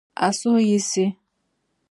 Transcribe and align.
A 0.25 0.27
suhi 0.39 0.63
yiɣisi 0.69 1.07